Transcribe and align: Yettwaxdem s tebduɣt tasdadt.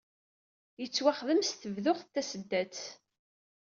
Yettwaxdem 0.81 1.41
s 1.47 1.51
tebduɣt 1.53 2.09
tasdadt. 2.13 2.79